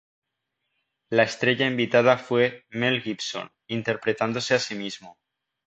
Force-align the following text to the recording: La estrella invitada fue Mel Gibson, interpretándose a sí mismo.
La 1.11 1.21
estrella 1.21 1.67
invitada 1.67 2.17
fue 2.17 2.65
Mel 2.71 3.03
Gibson, 3.03 3.51
interpretándose 3.67 4.55
a 4.55 4.59
sí 4.59 4.73
mismo. 4.73 5.19